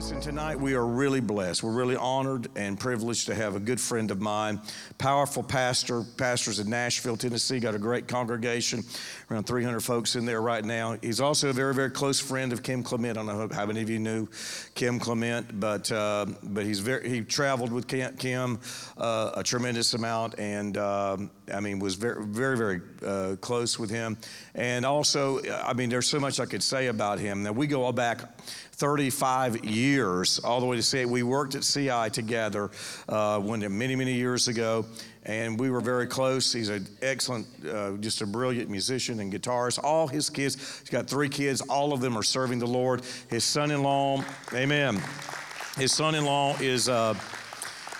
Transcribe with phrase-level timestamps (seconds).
[0.00, 1.62] Listen, tonight we are really blessed.
[1.62, 4.58] We're really honored and privileged to have a good friend of mine,
[4.96, 8.82] powerful pastor, pastors in Nashville, Tennessee, got a great congregation,
[9.30, 10.96] around 300 folks in there right now.
[11.02, 13.18] He's also a very, very close friend of Kim Clement.
[13.18, 14.26] I don't know how many of you knew
[14.74, 18.58] Kim Clement, but uh, but he's very he traveled with Kim
[18.96, 23.90] uh, a tremendous amount, and um, I mean was very, very, very uh, close with
[23.90, 24.16] him.
[24.54, 27.42] And also, I mean, there's so much I could say about him.
[27.42, 28.20] Now we go all back
[28.80, 32.70] 35 years, all the way to say we worked at CI together
[33.10, 34.86] uh, when many, many years ago,
[35.24, 36.50] and we were very close.
[36.50, 39.84] He's an excellent, uh, just a brilliant musician and guitarist.
[39.84, 43.02] All his kids, he's got three kids, all of them are serving the Lord.
[43.28, 44.98] His son in law, amen.
[45.76, 46.88] His son in law is.
[46.88, 47.14] Uh,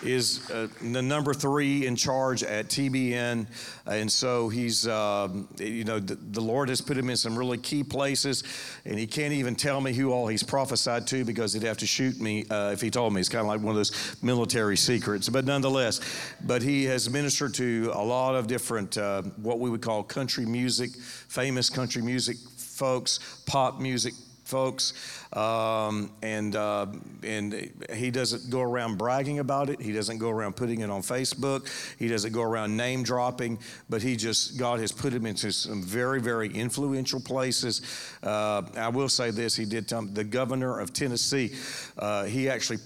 [0.02, 3.46] is uh, the number three in charge at TBN.
[3.86, 7.58] And so he's, um, you know, the, the, Lord has put him in some really
[7.58, 8.44] key places.
[8.84, 11.86] And he can't even tell me who all he's prophesied to because he'd have to
[11.86, 13.20] shoot me uh, if he told me.
[13.20, 15.28] It's kind of like one of those military secrets.
[15.28, 16.00] But nonetheless,
[16.44, 20.46] but he has ministered to a lot of different, uh, what we would call country
[20.46, 20.90] music,
[21.28, 22.36] famous country music
[22.80, 24.14] folks, pop music
[24.50, 24.92] folks.
[25.32, 26.86] Um, and, uh,
[27.22, 29.80] and he doesn't go around bragging about it.
[29.80, 31.68] He doesn't go around putting it on Facebook.
[31.98, 35.82] He doesn't go around name dropping, but he just, God has put him into some
[35.82, 37.82] very, very influential places.
[38.22, 41.54] Uh, I will say this he did tell the governor of Tennessee,
[41.96, 42.78] uh, he actually,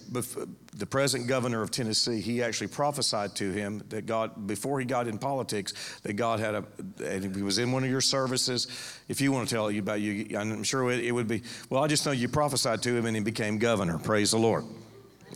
[0.77, 5.07] the present governor of Tennessee, he actually prophesied to him that God, before he got
[5.07, 5.73] in politics,
[6.03, 6.65] that God had a,
[7.05, 8.67] and he was in one of your services.
[9.09, 11.83] If you want to tell you about you, I'm sure it, it would be, well,
[11.83, 13.99] I just know you prophesied to him and he became governor.
[13.99, 14.65] Praise the Lord.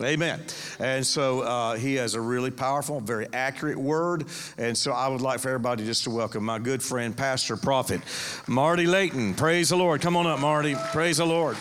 [0.00, 0.40] Amen.
[0.78, 4.26] And so uh, he has a really powerful, very accurate word.
[4.56, 8.00] And so I would like for everybody just to welcome my good friend, pastor, prophet,
[8.46, 9.34] Marty Layton.
[9.34, 10.00] Praise the Lord.
[10.00, 10.76] Come on up, Marty.
[10.92, 11.56] Praise the Lord.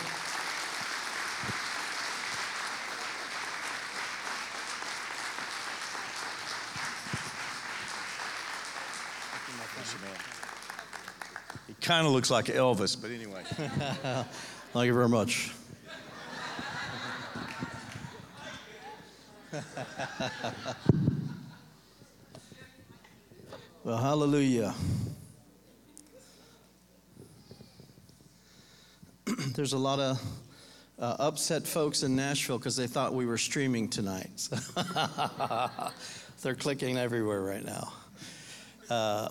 [11.87, 13.41] Kind of looks like Elvis, but anyway.
[14.73, 15.51] Thank you very much.
[23.85, 24.75] well, hallelujah.
[29.55, 30.21] There's a lot of
[30.99, 34.49] uh, upset folks in Nashville because they thought we were streaming tonight.
[36.43, 37.93] They're clicking everywhere right now.
[38.89, 39.29] Uh,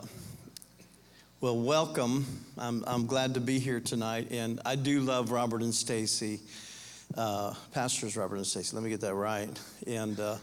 [1.38, 2.24] well, welcome.
[2.56, 4.28] I'm, I'm glad to be here tonight.
[4.30, 6.40] And I do love Robert and Stacy,
[7.14, 8.74] uh, pastors Robert and Stacy.
[8.74, 9.50] Let me get that right.
[9.86, 10.36] And uh,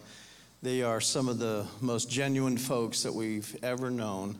[0.62, 4.38] they are some of the most genuine folks that we've ever known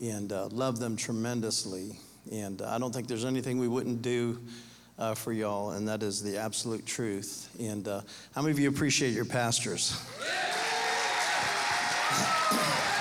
[0.00, 1.98] and uh, love them tremendously.
[2.32, 4.40] And I don't think there's anything we wouldn't do
[4.98, 7.54] uh, for y'all, and that is the absolute truth.
[7.60, 8.00] And uh,
[8.34, 10.00] how many of you appreciate your pastors?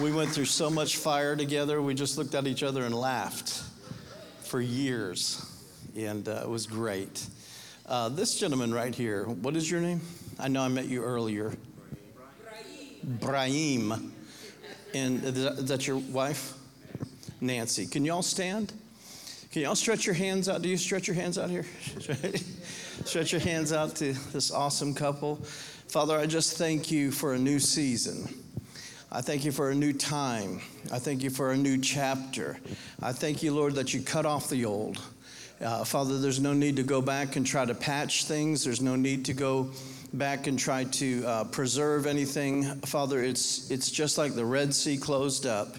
[0.00, 3.64] We went through so much fire together, we just looked at each other and laughed
[4.42, 5.44] for years.
[5.96, 7.26] And uh, it was great.
[7.84, 10.00] Uh, this gentleman right here, what is your name?
[10.38, 11.52] I know I met you earlier.
[13.02, 14.12] Brahim.
[14.94, 16.54] And is that your wife?
[17.40, 17.84] Nancy.
[17.86, 18.72] Can you all stand?
[19.50, 20.62] Can you all stretch your hands out?
[20.62, 21.64] Do you stretch your hands out here?
[23.04, 25.36] stretch your hands out to this awesome couple.
[25.88, 28.28] Father, I just thank you for a new season.
[29.10, 30.60] I thank you for a new time.
[30.92, 32.58] I thank you for a new chapter.
[33.00, 35.00] I thank you, Lord, that you cut off the old.
[35.62, 38.64] Uh, Father, there's no need to go back and try to patch things.
[38.64, 39.70] There's no need to go
[40.12, 42.64] back and try to uh, preserve anything.
[42.82, 45.76] Father, it's, it's just like the Red Sea closed up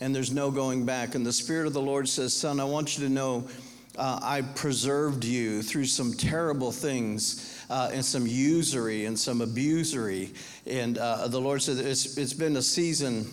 [0.00, 1.16] and there's no going back.
[1.16, 3.48] And the Spirit of the Lord says, Son, I want you to know
[3.98, 10.34] uh, I preserved you through some terrible things uh, and some usury and some abusery.
[10.66, 13.26] And uh, the Lord said it's, it's been a season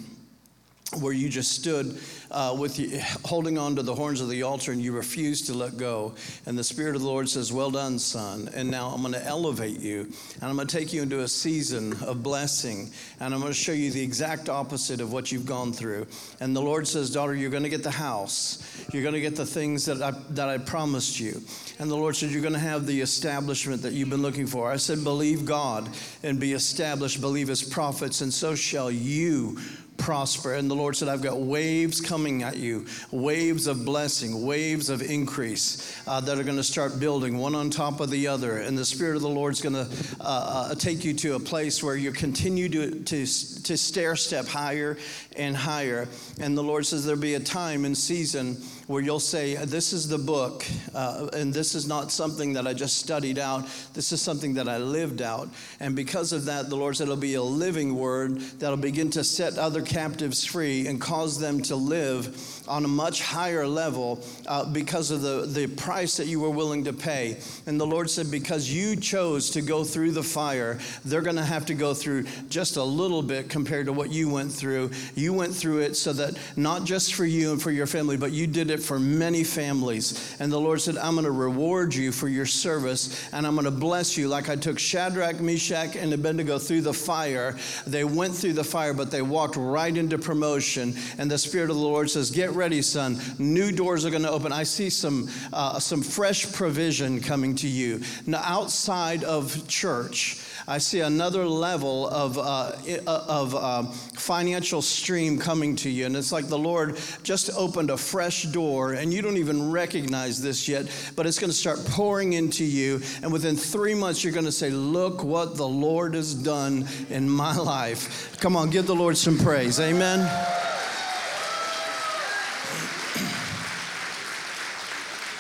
[0.94, 2.00] where you just stood
[2.32, 5.54] uh, with you, holding on to the horns of the altar and you refused to
[5.54, 6.14] let go.
[6.46, 8.50] And the Spirit of the Lord says, Well done, son.
[8.54, 11.28] And now I'm going to elevate you and I'm going to take you into a
[11.28, 12.92] season of blessing.
[13.20, 16.08] And I'm going to show you the exact opposite of what you've gone through.
[16.40, 18.62] And the Lord says, Daughter, you're going to get the house.
[18.94, 21.42] You're going to get the things that I, that I promised you.
[21.80, 24.72] And the Lord said, You're going to have the establishment that you've been looking for.
[24.72, 25.90] I said, Believe God
[26.24, 29.58] and be established, believe his prophets, and so shall you
[30.06, 30.54] prosper.
[30.54, 35.02] And the Lord said, I've got waves coming at you, waves of blessing, waves of
[35.02, 38.60] increase uh, that are going to start building one on top of the other.
[38.60, 39.88] And the Spirit of the Lord's going to
[40.22, 40.24] uh,
[40.70, 44.96] uh, take you to a place where you continue to, to, to stair step higher
[45.36, 46.08] and higher.
[46.40, 48.58] And the Lord says, There'll be a time and season
[48.88, 52.74] where you'll say, This is the book, uh, and this is not something that I
[52.74, 53.68] just studied out.
[53.94, 55.50] This is something that I lived out.
[55.80, 59.24] And because of that, the Lord said it'll be a living word that'll begin to
[59.24, 64.66] set other captives free and cause them to live on a much higher level uh,
[64.66, 67.38] because of the, the price that you were willing to pay.
[67.66, 71.44] And the Lord said, Because you chose to go through the fire, they're going to
[71.44, 74.92] have to go through just a little bit compared to what you went through.
[75.16, 78.32] You went through it so that not just for you and for your family, but
[78.32, 80.36] you did it for many families.
[80.40, 83.66] And the Lord said, I'm going to reward you for your service and I'm going
[83.66, 87.56] to bless you like I took Shadrach, Meshach, and Abednego through the fire.
[87.86, 90.96] They went through the fire, but they walked right into promotion.
[91.18, 93.20] And the Spirit of the Lord says, Get ready, son.
[93.38, 94.52] New doors are going to open.
[94.52, 98.02] I see some, uh, some fresh provision coming to you.
[98.26, 102.72] Now, outside of church, I see another level of, uh,
[103.06, 106.08] of uh, financial stream coming to you.
[106.08, 110.42] And it's like the Lord just opened a fresh door, and you don't even recognize
[110.42, 113.00] this yet, but it's going to start pouring into you.
[113.22, 117.30] And within three months, you're going to say, Look what the Lord has done in
[117.30, 118.40] my life.
[118.40, 119.80] Come on, give the Lord some praise.
[119.80, 120.20] Amen.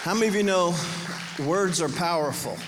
[0.04, 0.75] How many of you know
[1.39, 2.60] words are powerful?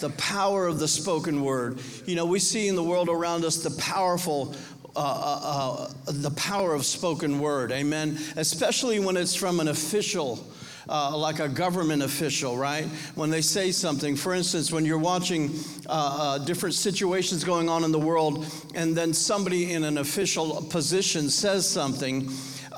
[0.00, 1.80] The power of the spoken word.
[2.06, 4.54] You know, we see in the world around us the powerful
[4.96, 8.18] uh, uh, uh, the power of spoken word, amen.
[8.36, 10.44] Especially when it's from an official,
[10.88, 12.84] uh, like a government official, right?
[13.14, 15.54] When they say something, for instance, when you're watching
[15.86, 18.44] uh, uh, different situations going on in the world,
[18.74, 22.28] and then somebody in an official position says something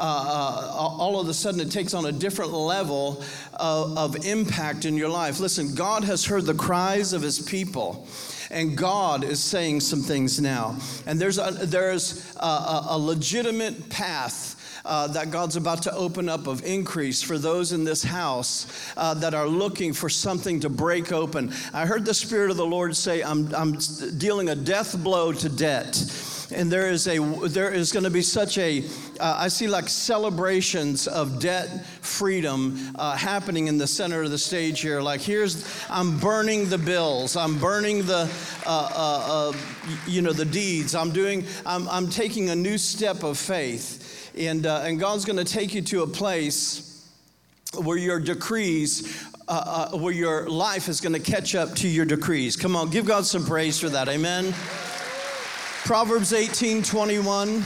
[0.01, 3.23] all of a sudden it takes on a different level
[3.55, 5.41] of, of impact in your life.
[5.41, 8.07] Listen, God has heard the cries of his people.
[8.53, 10.77] And God is saying some things now.
[11.07, 16.47] And there's a, there's a, a legitimate path uh, that God's about to open up
[16.47, 18.67] of increase for those in this house
[18.97, 21.53] uh, that are looking for something to break open.
[21.73, 23.79] I heard the Spirit of the Lord say, I'm, I'm
[24.19, 25.95] dealing a death blow to debt
[26.53, 27.19] and there is a
[27.49, 28.85] there is going to be such a
[29.21, 34.39] uh, I see like celebrations of debt freedom uh, happening in the center of the
[34.39, 35.01] stage here.
[35.01, 38.31] Like here's I'm burning the bills, I'm burning the
[38.67, 39.57] uh, uh, uh
[40.07, 40.95] you know the deeds.
[40.95, 45.45] I'm doing I'm I'm taking a new step of faith, and uh, and God's going
[45.45, 46.87] to take you to a place
[47.77, 52.05] where your decrees uh, uh, where your life is going to catch up to your
[52.05, 52.55] decrees.
[52.55, 54.09] Come on, give God some praise for that.
[54.09, 54.55] Amen.
[55.85, 57.65] Proverbs 18 21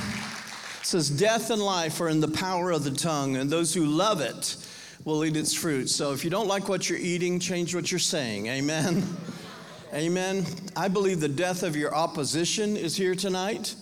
[0.82, 4.20] says, Death and life are in the power of the tongue, and those who love
[4.20, 4.56] it
[5.04, 5.90] will eat its fruit.
[5.90, 8.46] So if you don't like what you're eating, change what you're saying.
[8.46, 9.04] Amen.
[9.92, 10.46] Amen.
[10.74, 13.74] I believe the death of your opposition is here tonight.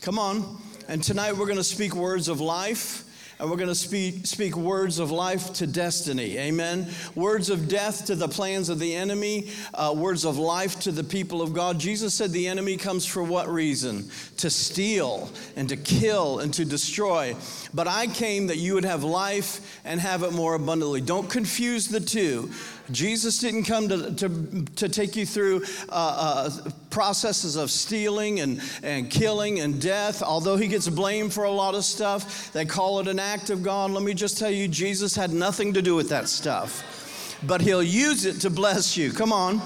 [0.00, 0.60] Come on.
[0.88, 3.04] And tonight we're going to speak words of life
[3.44, 6.38] and we're going to speak, speak words of life to destiny.
[6.38, 6.88] Amen.
[7.14, 11.04] Words of death to the plans of the enemy, uh, words of life to the
[11.04, 11.78] people of God.
[11.78, 14.08] Jesus said the enemy comes for what reason?
[14.38, 17.36] To steal and to kill and to destroy.
[17.74, 21.02] But I came that you would have life and have it more abundantly.
[21.02, 22.50] Don't confuse the two.
[22.90, 28.60] Jesus didn't come to, to, to take you through uh, uh, processes of stealing and,
[28.82, 30.22] and killing and death.
[30.22, 33.62] Although he gets blamed for a lot of stuff, they call it an act of
[33.62, 33.90] God.
[33.90, 37.38] Let me just tell you, Jesus had nothing to do with that stuff.
[37.46, 39.12] But he'll use it to bless you.
[39.12, 39.60] Come on.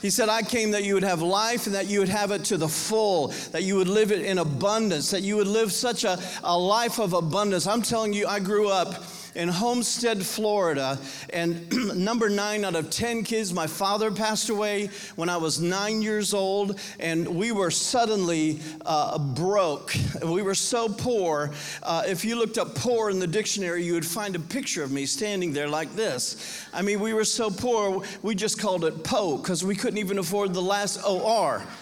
[0.00, 2.44] He said, I came that you would have life and that you would have it
[2.46, 6.02] to the full, that you would live it in abundance, that you would live such
[6.02, 7.68] a, a life of abundance.
[7.68, 9.00] I'm telling you, I grew up
[9.34, 10.98] in Homestead, Florida.
[11.30, 16.02] And number nine out of 10 kids, my father passed away when I was nine
[16.02, 19.94] years old, and we were suddenly uh, broke.
[20.24, 21.52] We were so poor.
[21.82, 24.92] Uh, if you looked up poor in the dictionary, you would find a picture of
[24.92, 26.66] me standing there like this.
[26.72, 30.18] I mean, we were so poor, we just called it PO because we couldn't even
[30.18, 31.62] afford the last OR.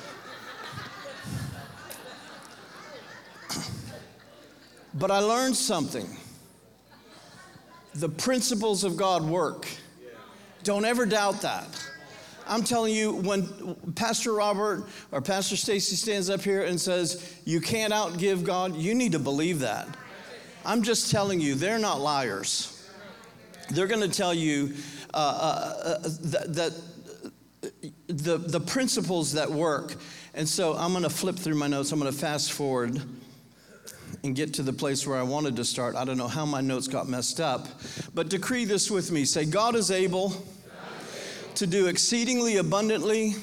[4.93, 6.17] But I learned something.
[7.95, 9.67] The principles of God work.
[10.63, 11.67] Don't ever doubt that.
[12.47, 17.61] I'm telling you, when Pastor Robert or Pastor Stacy stands up here and says, You
[17.61, 19.89] can't outgive God, you need to believe that.
[20.65, 22.77] I'm just telling you, they're not liars.
[23.71, 24.75] They're going to tell you
[25.15, 26.73] uh, uh, uh, that, that
[28.09, 29.95] the, the principles that work.
[30.35, 31.93] And so I'm going to flip through my notes.
[31.93, 33.01] I'm going to fast forward
[34.23, 35.97] and get to the place where I wanted to start.
[35.97, 37.67] I don't know how my notes got messed up,
[38.15, 39.25] but decree this with me.
[39.25, 40.35] Say, God is able
[41.55, 43.35] to do exceedingly abundantly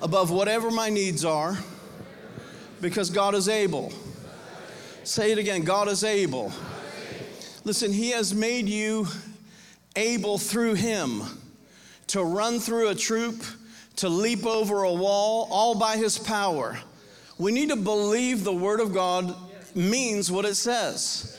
[0.00, 1.58] above whatever my needs are
[2.80, 3.92] because God is able.
[5.04, 6.52] Say it again God is able.
[7.64, 9.06] Listen, He has made you
[9.96, 11.22] able through Him
[12.08, 13.42] to run through a troop,
[13.96, 16.78] to leap over a wall, all by His power.
[17.38, 19.34] We need to believe the Word of God
[19.74, 21.38] means what it says.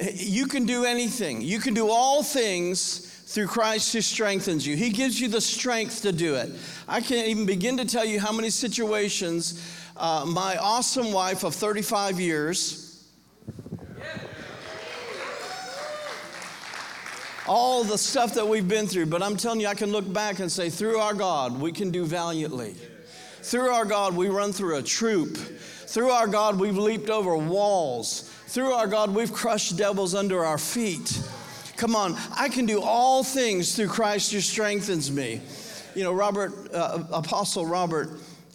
[0.00, 4.76] You can do anything, you can do all things through Christ who strengthens you.
[4.76, 6.50] He gives you the strength to do it.
[6.86, 9.60] I can't even begin to tell you how many situations
[9.96, 13.08] uh, my awesome wife of 35 years.
[17.46, 20.38] All the stuff that we've been through, but I'm telling you, I can look back
[20.38, 22.76] and say, through our God, we can do valiantly.
[23.42, 25.36] Through our God, we run through a troop.
[25.36, 28.30] Through our God, we've leaped over walls.
[28.46, 31.20] Through our God, we've crushed devils under our feet.
[31.76, 35.40] Come on, I can do all things through Christ who strengthens me.
[35.94, 38.10] You know, Robert, uh, Apostle Robert,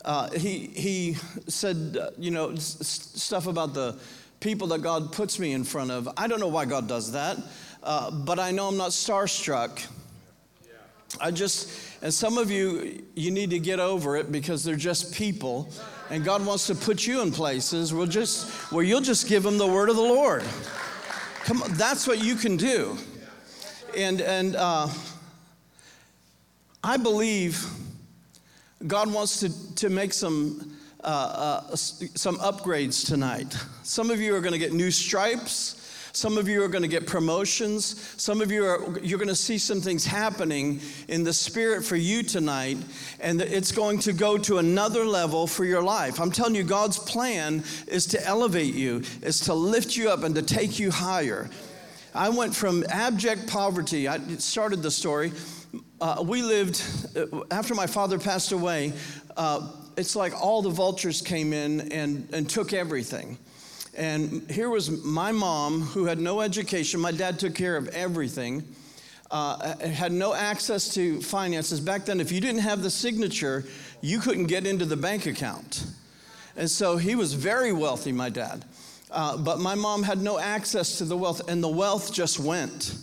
[0.05, 1.17] uh, he, he
[1.47, 3.99] said, uh, you know, s- stuff about the
[4.39, 6.07] people that God puts me in front of.
[6.15, 7.37] I don't know why God does that,
[7.83, 9.85] uh, but I know I'm not starstruck.
[11.19, 11.69] I just,
[12.01, 15.71] and some of you, you need to get over it because they're just people.
[16.09, 19.57] And God wants to put you in places where, just, where you'll just give them
[19.57, 20.43] the word of the Lord.
[21.43, 22.97] Come on, that's what you can do.
[23.95, 24.87] And, and uh,
[26.83, 27.65] I believe
[28.85, 33.57] God wants to, to make some, uh, uh, some upgrades tonight.
[33.83, 35.76] Some of you are going to get new stripes.
[36.17, 38.11] Some of you are going to get promotions.
[38.17, 41.95] Some of you are you're going to see some things happening in the spirit for
[41.95, 42.79] you tonight
[43.19, 46.19] and it's going to go to another level for your life.
[46.19, 50.33] I'm telling you God's plan is to elevate you, is to lift you up and
[50.33, 51.51] to take you higher.
[52.15, 54.07] I went from abject poverty.
[54.07, 55.33] I started the story.
[56.01, 56.81] Uh, we lived
[57.15, 58.91] uh, after my father passed away.
[59.37, 63.37] Uh, it's like all the vultures came in and, and took everything.
[63.97, 66.99] And here was my mom who had no education.
[66.99, 68.63] My dad took care of everything.
[69.31, 71.79] Uh, had no access to finances.
[71.79, 73.65] Back then, if you didn't have the signature,
[74.01, 75.83] you couldn't get into the bank account.
[76.55, 78.63] And so he was very wealthy, my dad.
[79.09, 82.95] Uh, but my mom had no access to the wealth, and the wealth just went.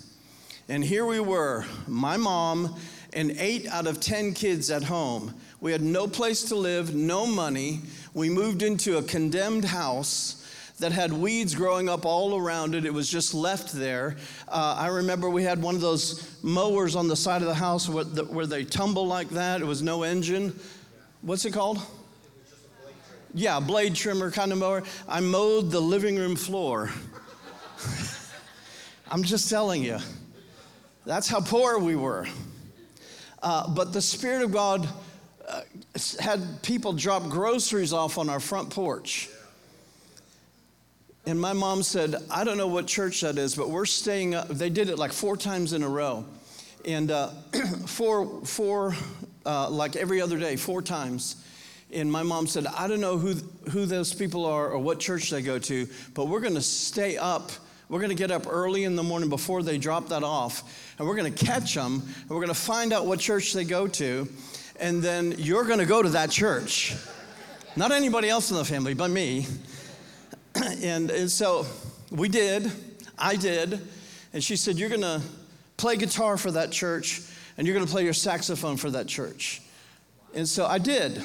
[0.68, 2.76] And here we were, my mom
[3.12, 5.34] and eight out of 10 kids at home.
[5.60, 7.80] We had no place to live, no money.
[8.12, 10.43] We moved into a condemned house
[10.80, 12.84] that had weeds growing up all around it.
[12.84, 14.16] It was just left there.
[14.48, 17.88] Uh, I remember we had one of those mowers on the side of the house
[17.88, 19.60] where, the, where they tumble like that.
[19.60, 20.58] It was no engine.
[21.22, 21.80] What's it called?
[23.32, 24.82] Yeah, blade trimmer kind of mower.
[25.08, 26.90] I mowed the living room floor.
[29.10, 29.98] I'm just telling you.
[31.06, 32.26] That's how poor we were.
[33.42, 34.88] Uh, but the Spirit of God
[35.46, 35.60] uh,
[36.18, 39.28] had people drop groceries off on our front porch.
[41.26, 44.48] And my mom said, I don't know what church that is, but we're staying up.
[44.48, 46.26] They did it like four times in a row.
[46.84, 47.28] And uh,
[47.86, 48.94] four, four
[49.46, 51.36] uh, like every other day, four times.
[51.90, 53.34] And my mom said, I don't know who,
[53.70, 57.16] who those people are or what church they go to, but we're going to stay
[57.16, 57.52] up.
[57.88, 61.06] We're going to get up early in the morning before they drop that off, and
[61.06, 63.86] we're going to catch them, and we're going to find out what church they go
[63.86, 64.28] to,
[64.80, 66.96] and then you're going to go to that church.
[67.76, 69.46] Not anybody else in the family, but me.
[70.82, 71.66] And, and so
[72.10, 72.70] we did.
[73.18, 73.80] I did.
[74.32, 75.20] And she said, You're going to
[75.76, 77.22] play guitar for that church,
[77.56, 79.62] and you're going to play your saxophone for that church.
[80.34, 81.22] And so I did.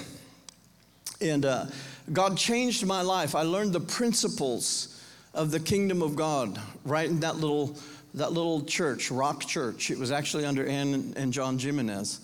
[1.21, 1.65] And uh,
[2.13, 3.35] God changed my life.
[3.35, 5.03] I learned the principles
[5.33, 7.75] of the kingdom of God right in that little,
[8.13, 9.91] that little church, Rock Church.
[9.91, 12.19] It was actually under Anne and John Gimenez.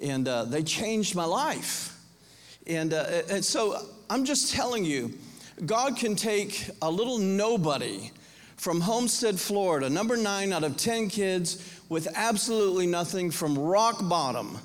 [0.00, 1.98] And uh, they changed my life.
[2.66, 5.12] And, uh, and so I'm just telling you,
[5.66, 8.10] God can take a little nobody
[8.56, 14.58] from Homestead, Florida, number nine out of 10 kids with absolutely nothing from rock bottom,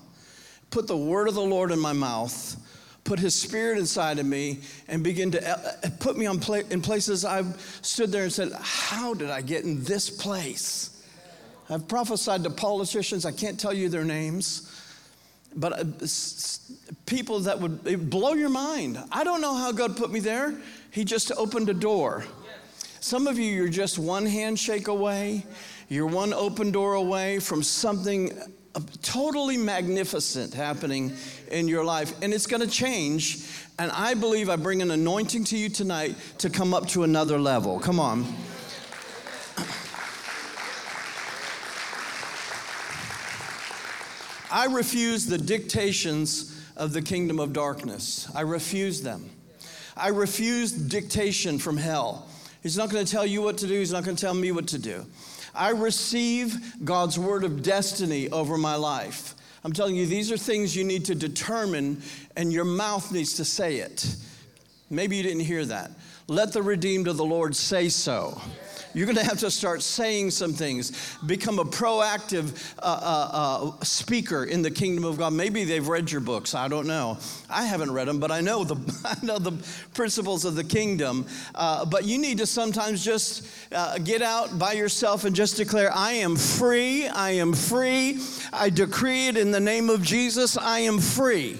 [0.71, 2.57] put the word of the Lord in my mouth,
[3.03, 6.61] put his spirit inside of me and begin to uh, uh, put me on pla-
[6.69, 10.89] in places I've stood there and said, How did I get in this place?
[11.69, 14.69] I've prophesied to politicians, I can't tell you their names,
[15.55, 15.83] but uh,
[17.05, 18.97] people that would blow your mind.
[19.11, 20.55] I don't know how God put me there.
[20.93, 22.23] He just opened a door.
[22.99, 25.43] Some of you, you're just one handshake away,
[25.89, 28.31] you're one open door away from something
[28.75, 31.11] uh, totally magnificent happening
[31.49, 33.39] in your life, and it's going to change.
[33.79, 37.39] And I believe I bring an anointing to you tonight to come up to another
[37.39, 37.79] level.
[37.79, 38.23] Come on.
[44.51, 48.29] I refuse the dictations of the kingdom of darkness.
[48.35, 49.31] I refuse them.
[49.95, 52.27] I refuse dictation from hell.
[52.61, 54.51] He's not going to tell you what to do, he's not going to tell me
[54.51, 55.05] what to do.
[55.53, 59.35] I receive God's word of destiny over my life.
[59.63, 62.01] I'm telling you, these are things you need to determine,
[62.35, 64.15] and your mouth needs to say it.
[64.89, 65.91] Maybe you didn't hear that.
[66.27, 68.41] Let the redeemed of the Lord say so.
[68.93, 71.17] You're going to have to start saying some things.
[71.25, 75.33] Become a proactive uh, uh, uh, speaker in the kingdom of God.
[75.33, 76.53] Maybe they've read your books.
[76.53, 77.17] I don't know.
[77.49, 79.53] I haven't read them, but I know the I know the
[79.93, 81.25] principles of the kingdom.
[81.55, 85.91] Uh, but you need to sometimes just uh, get out by yourself and just declare,
[85.93, 87.07] "I am free.
[87.07, 88.19] I am free.
[88.51, 90.57] I decree it in the name of Jesus.
[90.57, 91.59] I am free."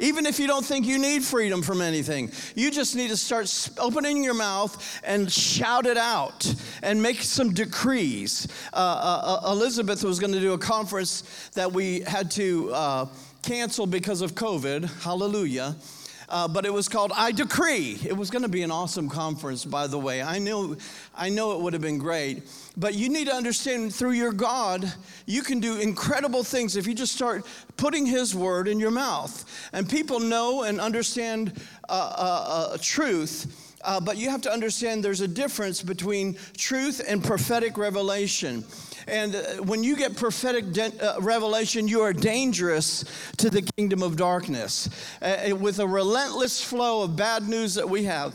[0.00, 3.70] Even if you don't think you need freedom from anything, you just need to start
[3.78, 6.52] opening your mouth and shout it out
[6.82, 8.48] and make some decrees.
[8.72, 13.06] Uh, uh, uh Elizabeth was going to do a conference that we had to uh,
[13.42, 15.02] cancel because of COVID.
[15.02, 15.76] Hallelujah.
[16.30, 17.98] Uh, but it was called I Decree.
[18.06, 20.22] It was going to be an awesome conference, by the way.
[20.22, 20.76] I knew,
[21.16, 22.44] I know it would have been great.
[22.76, 24.90] But you need to understand through your God,
[25.26, 27.44] you can do incredible things if you just start
[27.76, 29.44] putting His word in your mouth.
[29.72, 33.66] And people know and understand uh, uh, uh truth.
[33.82, 38.64] Uh, but you have to understand there's a difference between truth and prophetic revelation.
[39.10, 43.04] And uh, when you get prophetic de- uh, revelation, you are dangerous
[43.38, 44.88] to the kingdom of darkness.
[45.20, 48.34] Uh, with a relentless flow of bad news that we have,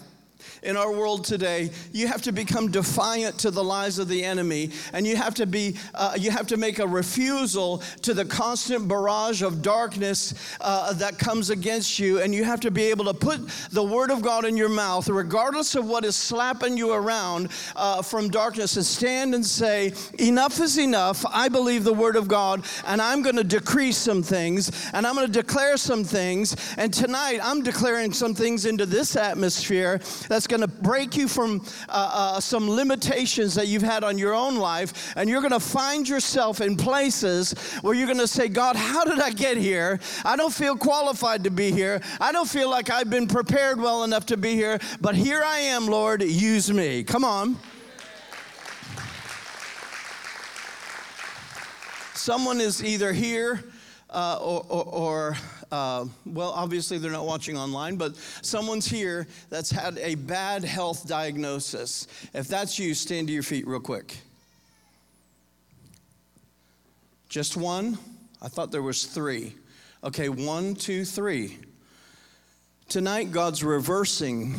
[0.66, 4.72] in our world today, you have to become defiant to the lies of the enemy,
[4.94, 8.88] and you have to be, uh, you have to make a refusal to the constant
[8.88, 13.14] barrage of darkness uh, that comes against you, and you have to be able to
[13.14, 13.40] put
[13.72, 18.02] the word of God in your mouth, regardless of what is slapping you around uh,
[18.02, 21.24] from darkness, and stand and say, "Enough is enough.
[21.32, 25.14] I believe the word of God, and I'm going to decrease some things, and I'm
[25.14, 30.48] going to declare some things, and tonight I'm declaring some things into this atmosphere that's
[30.48, 34.34] going going to break you from uh, uh, some limitations that you've had on your
[34.34, 38.48] own life, and you're going to find yourself in places where you're going to say,
[38.48, 40.00] God, how did I get here?
[40.24, 42.02] I don't feel qualified to be here.
[42.22, 45.60] I don't feel like I've been prepared well enough to be here, but here I
[45.60, 47.04] am, Lord, use me.
[47.04, 47.58] Come on.
[52.14, 53.64] Someone is either here
[54.10, 55.38] uh, or, or, or
[55.72, 61.08] uh, well, obviously they're not watching online, but someone's here that's had a bad health
[61.08, 62.08] diagnosis.
[62.34, 64.18] If that's you, stand to your feet real quick.
[67.30, 67.98] Just one?
[68.42, 69.56] I thought there was three.
[70.04, 71.58] Okay, one, two, three.
[72.88, 74.56] Tonight, God's reversing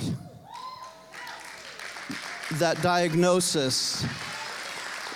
[2.54, 4.04] that diagnosis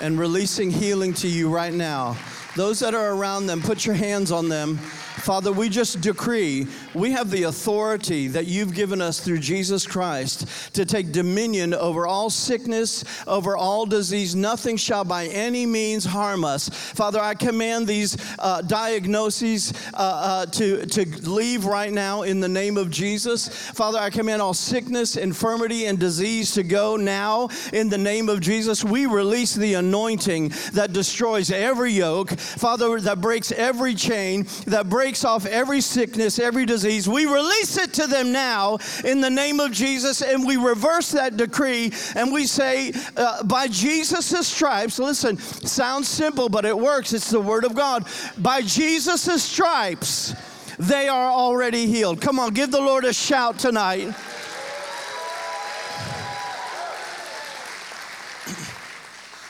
[0.00, 2.16] and releasing healing to you right now.
[2.57, 4.79] Those that are around them, put your hands on them
[5.20, 10.74] Father, we just decree we have the authority that you've given us through Jesus Christ
[10.74, 14.35] to take dominion over all sickness, over all disease.
[14.35, 16.68] Nothing shall by any means harm us.
[16.68, 22.48] Father, I command these uh, diagnoses uh, uh, to, to leave right now in the
[22.48, 23.48] name of Jesus.
[23.48, 28.40] Father, I command all sickness, infirmity, and disease to go now in the name of
[28.40, 28.83] Jesus.
[28.85, 35.10] We release the anointing that destroys every yoke, Father, that breaks every chain, that breaks
[35.11, 37.09] breaks off every sickness, every disease.
[37.09, 41.37] We release it to them now in the name of Jesus, and we reverse that
[41.37, 47.12] decree and we say, uh, by Jesus' stripes, listen, sounds simple, but it works.
[47.12, 48.07] It's the word of God.
[48.38, 50.33] By Jesus' stripes,
[50.79, 52.20] they are already healed.
[52.20, 54.14] Come on, give the Lord a shout tonight.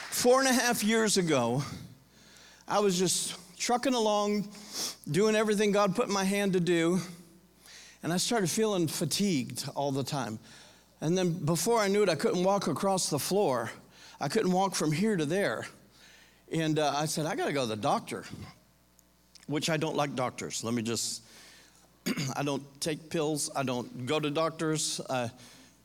[0.08, 1.62] Four and a half years ago,
[2.66, 4.48] I was just trucking along,
[5.10, 6.98] doing everything God put in my hand to do,
[8.02, 10.38] and I started feeling fatigued all the time.
[11.02, 13.70] And then before I knew it, I couldn't walk across the floor.
[14.18, 15.66] I couldn't walk from here to there.
[16.50, 18.24] And uh, I said, I got to go to the doctor,
[19.46, 20.64] which I don't like doctors.
[20.64, 21.22] Let me just
[22.36, 23.50] I don't take pills.
[23.54, 25.00] I don't go to doctors.
[25.08, 25.28] Uh,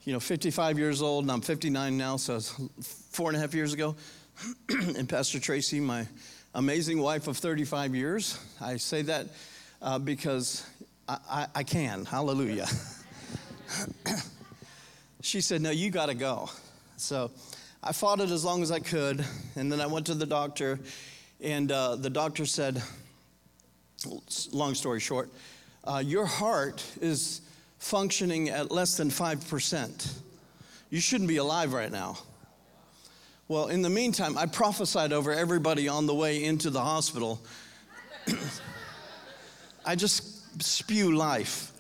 [0.06, 3.74] you know, 55 years old, and I'm 59 now, so four and a half years
[3.74, 3.96] ago.
[4.70, 6.08] and Pastor Tracy, my
[6.56, 9.28] amazing wife of 35 years, I say that
[9.82, 10.66] uh, because
[11.08, 12.06] I, I, I can.
[12.06, 12.68] Hallelujah.
[15.22, 16.50] she said, No, you got to go.
[16.98, 17.30] So
[17.84, 19.24] I fought it as long as I could,
[19.58, 20.80] and then I went to the doctor,
[21.42, 22.82] and uh, the doctor said,
[24.52, 25.30] long story short,
[25.84, 27.42] uh, your heart is
[27.80, 30.14] functioning at less than 5%.
[30.90, 32.18] You shouldn't be alive right now.
[33.48, 37.40] Well, in the meantime, I prophesied over everybody on the way into the hospital.
[39.86, 41.72] I just spew life.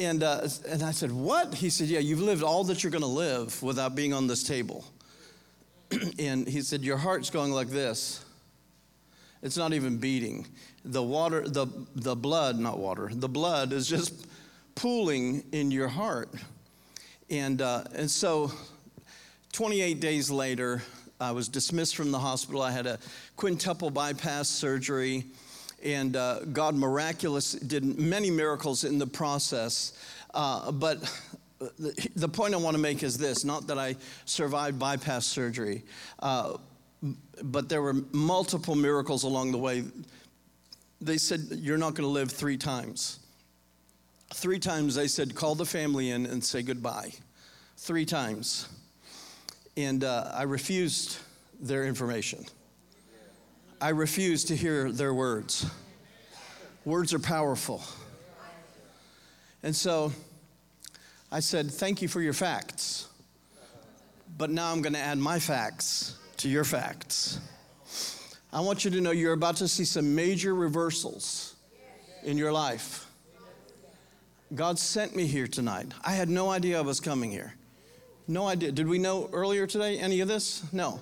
[0.00, 1.54] And, uh, and I said, What?
[1.54, 4.42] He said, Yeah, you've lived all that you're going to live without being on this
[4.42, 4.84] table.
[6.18, 8.24] and he said, Your heart's going like this.
[9.40, 10.48] It's not even beating.
[10.84, 14.26] The water, the, the blood, not water, the blood is just
[14.74, 16.30] pooling in your heart.
[17.30, 18.50] And, uh, and so
[19.58, 20.80] 28 days later,
[21.18, 22.62] I was dismissed from the hospital.
[22.62, 22.96] I had a
[23.34, 25.24] quintuple bypass surgery,
[25.82, 29.94] and uh, God miraculous did many miracles in the process.
[30.32, 31.00] Uh, but
[31.76, 35.82] the, the, point I want to make is this not that I survived bypass surgery,
[36.20, 36.56] uh,
[37.42, 39.82] but there were multiple miracles along the way.
[41.00, 43.18] They said, You're not going to live three times.
[44.32, 47.10] Three times they said, Call the family in and say goodbye.
[47.76, 48.68] Three times.
[49.78, 51.18] And uh, I refused
[51.60, 52.44] their information.
[53.80, 55.70] I refused to hear their words.
[56.84, 57.84] Words are powerful.
[59.62, 60.10] And so
[61.30, 63.06] I said, Thank you for your facts.
[64.36, 67.38] But now I'm going to add my facts to your facts.
[68.52, 71.54] I want you to know you're about to see some major reversals
[72.24, 73.06] in your life.
[74.56, 75.92] God sent me here tonight.
[76.04, 77.54] I had no idea I was coming here.
[78.30, 78.70] No idea.
[78.72, 80.62] Did we know earlier today any of this?
[80.70, 81.00] No.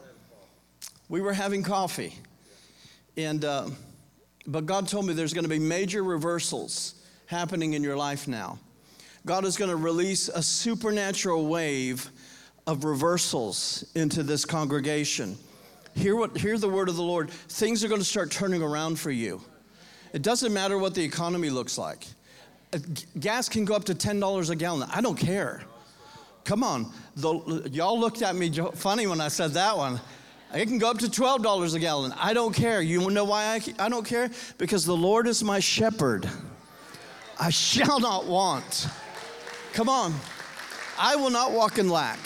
[1.08, 2.14] We were having coffee.
[3.16, 3.68] And, uh,
[4.46, 6.94] but God told me there's going to be major reversals
[7.26, 8.60] happening in your life now.
[9.26, 12.08] God is going to release a supernatural wave
[12.68, 15.36] of reversals into this congregation.
[15.96, 17.30] Hear, what, hear the word of the Lord.
[17.30, 19.40] Things are going to start turning around for you.
[20.12, 22.06] It doesn't matter what the economy looks like.
[22.72, 22.78] Uh,
[23.18, 24.88] gas can go up to $10 a gallon.
[24.92, 25.62] I don't care.
[26.46, 26.92] Come on.
[27.16, 30.00] The, y'all looked at me funny when I said that one.
[30.54, 32.14] It can go up to $12 a gallon.
[32.16, 32.80] I don't care.
[32.80, 34.30] You know why I, I don't care?
[34.56, 36.30] Because the Lord is my shepherd.
[37.38, 38.86] I shall not want.
[39.72, 40.14] Come on.
[40.98, 42.20] I will not walk in lack.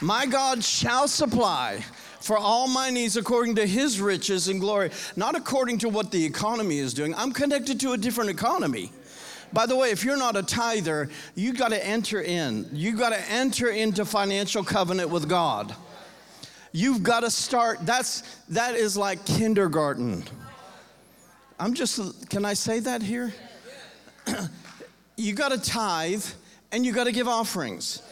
[0.00, 1.84] My God shall supply
[2.20, 6.24] for all my needs according to his riches and glory, not according to what the
[6.24, 7.16] economy is doing.
[7.16, 8.92] I'm connected to a different economy.
[9.52, 12.68] By the way, if you're not a tither, you got to enter in.
[12.72, 15.74] You got to enter into financial covenant with God.
[16.72, 17.84] You've got to start.
[17.84, 20.24] That's that is like kindergarten.
[21.58, 23.34] I'm just can I say that here?
[25.16, 26.24] you got to tithe
[26.70, 28.02] and you got to give offerings.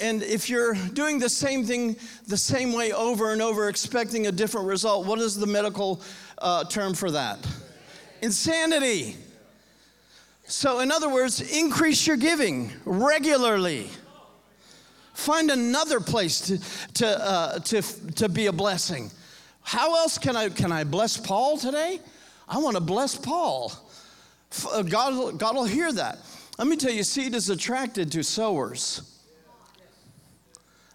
[0.00, 4.32] And if you're doing the same thing the same way over and over, expecting a
[4.32, 6.00] different result, what is the medical
[6.38, 7.38] uh, term for that?
[8.22, 9.16] Insanity.
[10.50, 13.88] So, in other words, increase your giving regularly.
[15.14, 16.58] Find another place to,
[16.94, 17.82] to, uh, to,
[18.16, 19.12] to be a blessing.
[19.62, 22.00] How else can I, can I bless Paul today?
[22.48, 23.72] I want to bless Paul.
[24.72, 26.18] Uh, God, God will hear that.
[26.58, 29.22] Let me tell you, seed is attracted to sowers.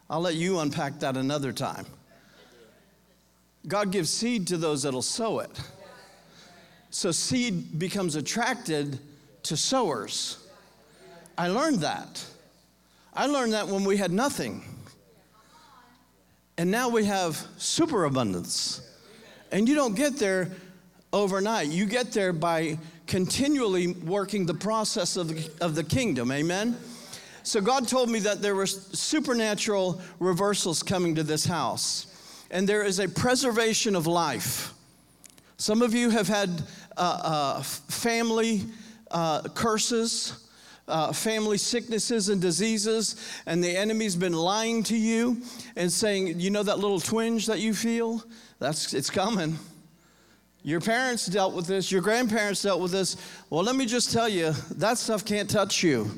[0.10, 1.86] I'll let you unpack that another time.
[3.65, 5.52] God gives seed to those that'll sow it.
[6.89, 9.00] So seed becomes attracted
[9.46, 10.38] to sowers.
[11.38, 12.24] I learned that.
[13.14, 14.64] I learned that when we had nothing.
[16.58, 18.82] And now we have superabundance.
[19.52, 20.52] And you don't get there
[21.12, 21.68] overnight.
[21.68, 22.78] You get there by
[23.08, 26.32] continually working the process of the, of the kingdom.
[26.32, 26.78] Amen?
[27.44, 32.08] So God told me that there were supernatural reversals coming to this house,
[32.50, 34.74] and there is a preservation of life.
[35.58, 36.50] Some of you have had
[36.98, 38.64] uh, uh, family
[39.12, 40.41] uh, curses.
[40.88, 43.15] Uh, family sicknesses and diseases,
[43.48, 45.41] and the enemy's been lying to you
[45.76, 48.24] and saying, you know, that little twinge that you feel?
[48.60, 49.58] That's it's coming.
[50.62, 53.18] Your parents dealt with this, your grandparents dealt with this.
[53.50, 56.10] Well, let me just tell you, that stuff can't touch you.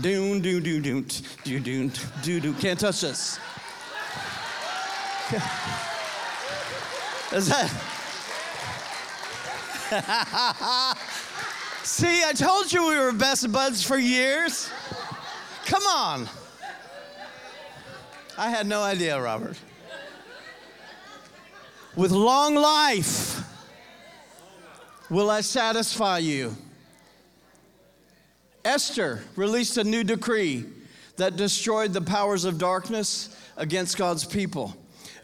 [0.00, 1.04] Doon, doon, doon, doon,
[1.44, 2.54] doon, doon, doon, doon.
[2.54, 3.40] Can't touch this.
[7.32, 7.70] Is that?
[11.82, 14.68] See, I told you we were best buds for years.
[15.66, 16.28] Come on.
[18.36, 19.56] I had no idea, Robert.
[21.96, 23.42] With long life
[25.10, 26.56] will I satisfy you.
[28.64, 30.64] Esther released a new decree
[31.16, 34.76] that destroyed the powers of darkness against God's people.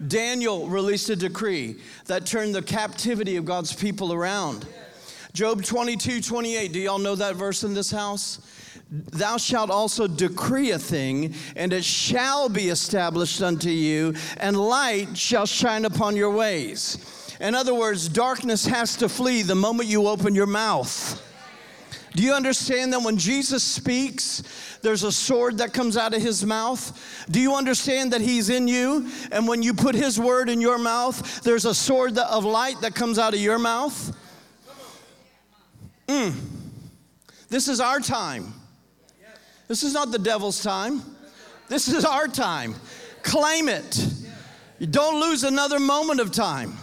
[0.09, 4.67] Daniel released a decree that turned the captivity of God's people around.
[5.35, 6.73] Job 22, 28.
[6.73, 8.38] Do y'all know that verse in this house?
[8.88, 15.18] Thou shalt also decree a thing, and it shall be established unto you, and light
[15.18, 17.35] shall shine upon your ways.
[17.40, 21.20] In other words, darkness has to flee the moment you open your mouth.
[22.12, 26.47] Do you understand that when Jesus speaks, there's a sword that comes out of his
[26.47, 27.27] mouth?
[27.29, 29.11] Do you understand that he's in you?
[29.33, 32.94] And when you put his word in your mouth, there's a sword of light that
[32.94, 34.16] comes out of your mouth?
[36.07, 36.35] Mm.
[37.49, 38.53] This is our time.
[39.69, 41.03] This is not the devil's time.
[41.69, 42.75] This is our time.
[43.23, 44.07] Claim it.
[44.90, 46.75] Don't lose another moment of time.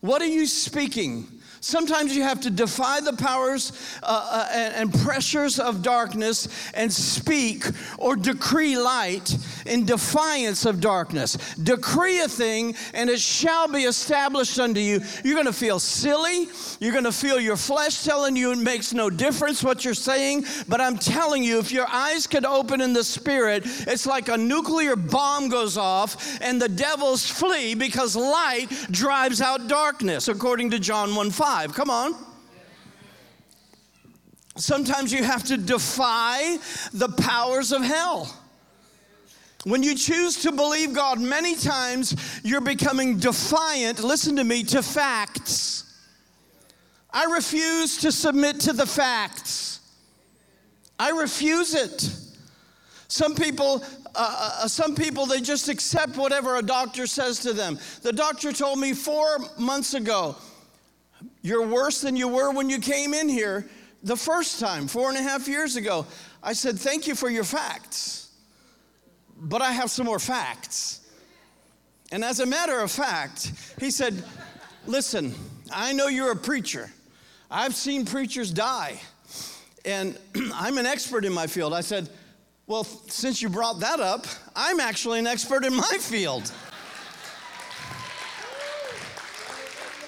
[0.00, 1.39] What are you speaking?
[1.60, 7.64] Sometimes you have to defy the powers uh, uh, and, pressures of darkness and speak
[7.98, 11.36] or decree light in defiance of darkness.
[11.56, 15.00] Decree a thing and it shall be established unto you.
[15.22, 16.48] You're going to feel silly.
[16.80, 20.46] You're going to feel your flesh telling you it makes no difference what you're saying.
[20.66, 24.36] But I'm telling you, if your eyes could open in the spirit, it's like a
[24.36, 30.78] nuclear bomb goes off and the devils flee because light drives out darkness, according to
[30.78, 31.74] John 1 5 alive.
[31.74, 32.14] Come on.
[34.56, 36.58] Sometimes you have to defy
[36.92, 38.32] the powers of hell.
[39.64, 44.82] When you choose to believe God, many times you're becoming defiant, listen to me, to
[44.82, 45.84] facts.
[47.12, 49.80] I refuse to submit to the facts.
[50.98, 52.14] I refuse it.
[53.08, 53.82] Some people,
[54.14, 57.78] uh, uh, some people, they just accept whatever a doctor says to them.
[58.02, 60.36] The doctor told me four months ago,
[61.42, 63.68] you're worse than you were when you came in here
[64.02, 66.06] the first time, four and a half years ago.
[66.42, 68.30] I said, Thank you for your facts,
[69.36, 71.00] but I have some more facts.
[72.12, 74.22] And as a matter of fact, he said,
[74.86, 75.34] Listen,
[75.72, 76.90] I know you're a preacher.
[77.50, 79.00] I've seen preachers die,
[79.84, 80.18] and
[80.54, 81.72] I'm an expert in my field.
[81.72, 82.08] I said,
[82.66, 84.26] Well, since you brought that up,
[84.56, 86.50] I'm actually an expert in my field.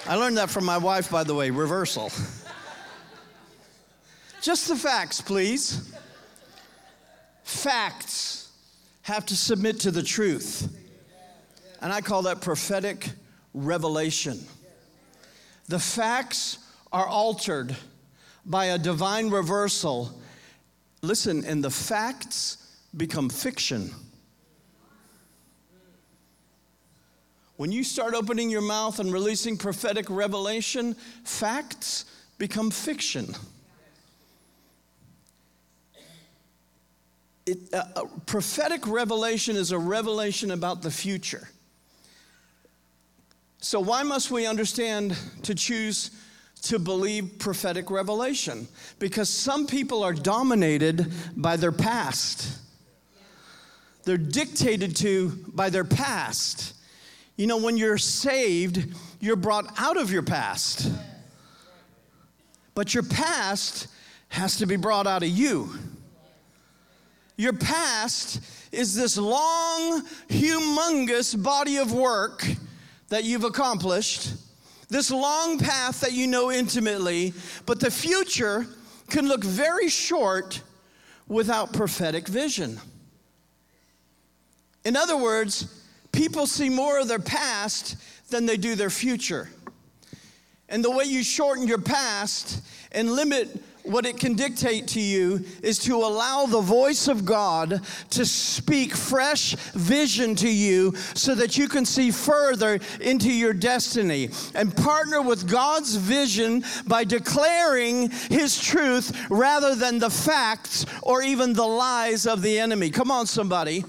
[0.05, 2.11] I learned that from my wife, by the way, reversal.
[4.41, 5.93] Just the facts, please.
[7.43, 8.51] Facts
[9.03, 10.67] have to submit to the truth.
[11.81, 13.09] And I call that prophetic
[13.53, 14.39] revelation.
[15.69, 16.57] The facts
[16.91, 17.73] are altered
[18.45, 20.11] by a divine reversal.
[21.01, 22.57] Listen, and the facts
[22.95, 23.91] become fiction.
[27.55, 32.05] When you start opening your mouth and releasing prophetic revelation, facts
[32.37, 33.35] become fiction.
[37.45, 41.49] It, uh, uh, prophetic revelation is a revelation about the future.
[43.59, 46.11] So, why must we understand to choose
[46.63, 48.67] to believe prophetic revelation?
[48.97, 52.59] Because some people are dominated by their past,
[54.05, 56.73] they're dictated to by their past.
[57.35, 60.91] You know, when you're saved, you're brought out of your past.
[62.75, 63.87] But your past
[64.29, 65.73] has to be brought out of you.
[67.35, 68.39] Your past
[68.71, 72.45] is this long, humongous body of work
[73.09, 74.33] that you've accomplished,
[74.89, 77.33] this long path that you know intimately,
[77.65, 78.67] but the future
[79.09, 80.61] can look very short
[81.27, 82.79] without prophetic vision.
[84.85, 85.82] In other words,
[86.13, 87.97] people see more of their past
[88.29, 89.49] than they do their future.
[90.69, 92.61] And the way you shorten your past
[92.93, 97.81] and limit what it can dictate to you is to allow the voice of God
[98.11, 104.29] to speak fresh vision to you so that you can see further into your destiny
[104.55, 111.53] and partner with God's vision by declaring His truth rather than the facts or even
[111.53, 112.89] the lies of the enemy.
[112.89, 113.83] Come on, somebody.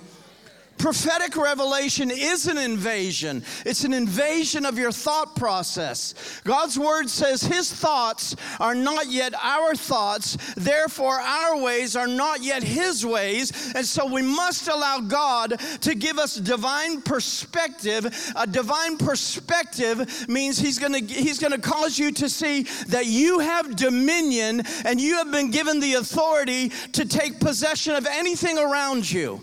[0.85, 6.42] Prophetic revelation is an invasion, it's an invasion of your thought process.
[6.44, 12.42] God's word says his thoughts are not yet our thoughts, therefore, our ways are not
[12.42, 13.73] yet his ways.
[13.75, 18.33] And so we must allow God to give us divine perspective.
[18.37, 23.07] A divine perspective means he's going to he's going to cause you to see that
[23.07, 28.59] you have dominion and you have been given the authority to take possession of anything
[28.59, 29.40] around you.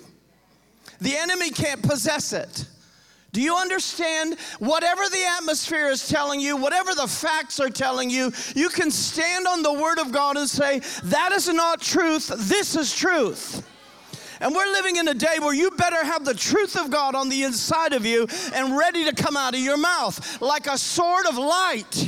[1.02, 2.66] The enemy can't possess it.
[3.34, 4.38] Do you understand?
[4.60, 9.48] Whatever the atmosphere is telling you, whatever the facts are telling you, you can stand
[9.48, 13.68] on the Word of God and say, That is not truth, this is truth.
[14.42, 17.30] And we're living in a day where you better have the truth of God on
[17.30, 21.28] the inside of you and ready to come out of your mouth like a sword
[21.28, 22.08] of light.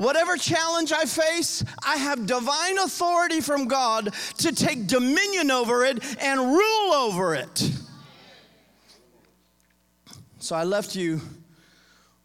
[0.00, 6.02] Whatever challenge I face, I have divine authority from God to take dominion over it
[6.22, 7.70] and rule over it.
[10.38, 11.20] So I left you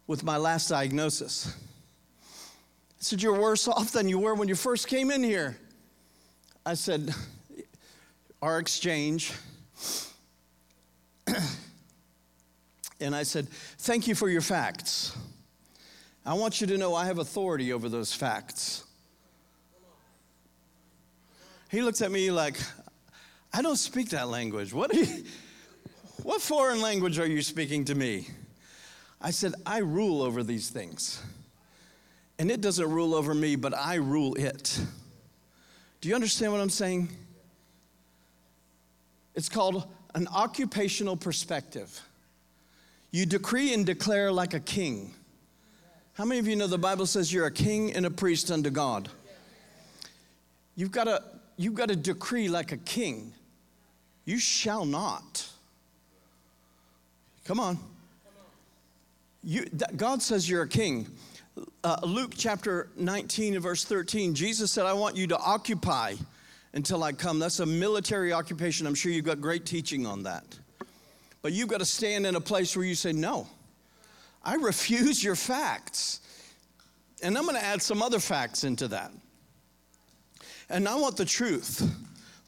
[0.06, 1.54] with my last diagnosis.
[2.24, 5.58] I said, You're worse off than you were when you first came in here.
[6.64, 7.14] I said,
[8.40, 9.34] Our exchange.
[13.00, 15.14] and I said, Thank you for your facts.
[16.26, 18.82] I want you to know I have authority over those facts.
[21.70, 22.58] He looks at me like,
[23.52, 24.74] I don't speak that language.
[24.74, 25.06] What, you,
[26.24, 28.26] what foreign language are you speaking to me?
[29.20, 31.22] I said, I rule over these things.
[32.40, 34.80] And it doesn't rule over me, but I rule it.
[36.00, 37.08] Do you understand what I'm saying?
[39.36, 39.86] It's called
[40.16, 42.00] an occupational perspective.
[43.12, 45.14] You decree and declare like a king.
[46.16, 48.70] How many of you know the Bible says you're a king and a priest unto
[48.70, 49.10] God?
[50.74, 51.22] You've got to,
[51.58, 53.34] you've got to decree like a king.
[54.24, 55.46] You shall not.
[57.44, 57.78] Come on.
[59.44, 61.06] You, God says you're a king.
[61.84, 66.14] Uh, Luke chapter 19 verse 13, Jesus said, I want you to occupy
[66.72, 67.38] until I come.
[67.38, 68.86] That's a military occupation.
[68.86, 70.44] I'm sure you've got great teaching on that.
[71.42, 73.46] But you've got to stand in a place where you say, No,
[74.46, 76.20] I refuse your facts.
[77.20, 79.10] And I'm going to add some other facts into that.
[80.70, 81.82] And I want the truth,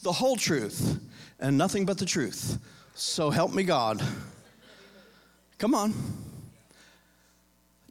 [0.02, 1.00] the whole truth,
[1.40, 2.58] and nothing but the truth.
[2.94, 4.00] So help me God.
[5.58, 5.92] Come on.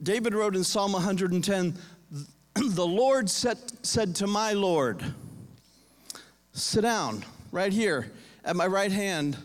[0.01, 1.77] David wrote in Psalm 110
[2.55, 5.03] The Lord said, said to my Lord,
[6.53, 8.11] Sit down right here
[8.45, 9.37] at my right hand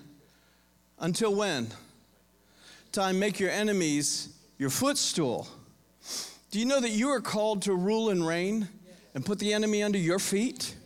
[1.00, 1.68] until when?
[2.92, 5.48] Time, make your enemies your footstool.
[6.52, 8.68] Do you know that you are called to rule and reign
[9.12, 10.76] and put the enemy under your feet?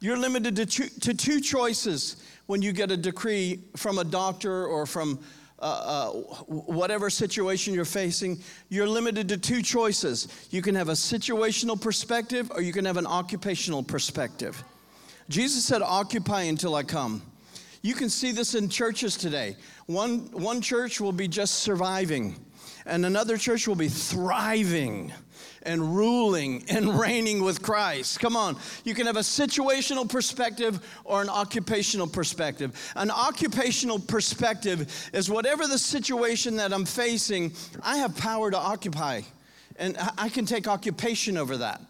[0.00, 4.66] You're limited to two, to two choices when you get a decree from a doctor
[4.66, 5.20] or from
[5.60, 6.08] uh, uh,
[6.48, 8.40] whatever situation you're facing.
[8.68, 10.26] You're limited to two choices.
[10.50, 14.60] You can have a situational perspective or you can have an occupational perspective.
[15.28, 17.22] Jesus said, Occupy until I come.
[17.82, 19.56] You can see this in churches today.
[19.86, 22.34] One, one church will be just surviving,
[22.86, 25.12] and another church will be thriving
[25.62, 28.18] and ruling and reigning with Christ.
[28.20, 28.56] Come on.
[28.84, 32.92] You can have a situational perspective or an occupational perspective.
[32.96, 39.22] An occupational perspective is whatever the situation that I'm facing, I have power to occupy,
[39.76, 41.80] and I can take occupation over that.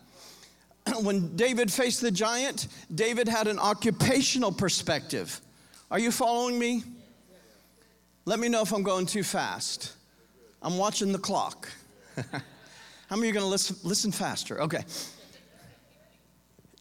[1.02, 5.40] When David faced the giant, David had an occupational perspective.
[5.90, 6.82] Are you following me?
[8.26, 9.94] Let me know if I'm going too fast.
[10.60, 11.66] I'm watching the clock.
[12.16, 14.60] How many are going to listen, listen faster?
[14.60, 14.84] Okay.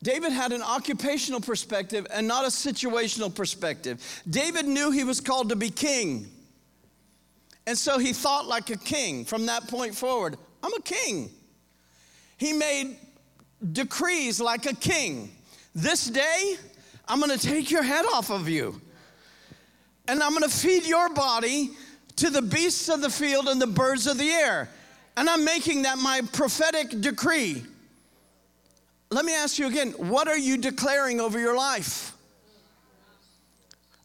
[0.03, 4.23] David had an occupational perspective and not a situational perspective.
[4.29, 6.27] David knew he was called to be king.
[7.65, 10.37] And so he thought like a king from that point forward.
[10.61, 11.31] I'm a king.
[12.37, 12.97] He made
[13.71, 15.31] decrees like a king.
[15.73, 16.57] This day,
[17.07, 18.81] I'm going to take your head off of you
[20.07, 21.71] and I'm gonna feed your body
[22.17, 24.69] to the beasts of the field and the birds of the air.
[25.15, 27.63] And I'm making that my prophetic decree.
[29.09, 32.13] Let me ask you again what are you declaring over your life?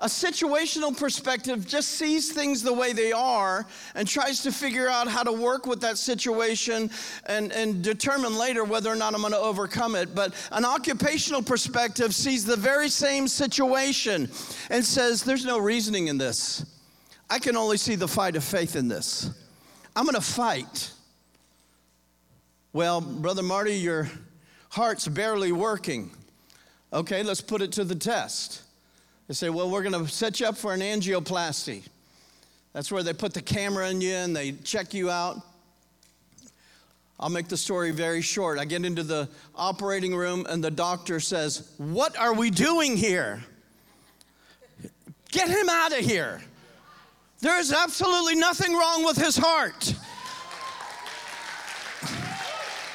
[0.03, 5.07] A situational perspective just sees things the way they are and tries to figure out
[5.07, 6.91] how to work with that situation
[7.27, 10.13] and, and determine later whether or not I'm going to overcome it.
[10.13, 14.29] But an occupational perspective sees the very same situation
[14.71, 16.67] and says, There's no reasoning in this.
[17.31, 19.31] I can only see the fight of faith in this.
[19.95, 20.91] I'm going to fight.
[22.73, 24.11] Well, Brother Marty, your
[24.71, 26.11] heart's barely working.
[26.93, 28.63] Okay, let's put it to the test.
[29.29, 31.83] They say, Well, we're going to set you up for an angioplasty.
[32.73, 35.41] That's where they put the camera in you and they check you out.
[37.21, 38.59] I'll make the story very short.
[38.59, 43.45] I get into the operating room and the doctor says, What are we doing here?
[45.31, 46.43] Get him out of here.
[47.41, 49.95] There is absolutely nothing wrong with his heart.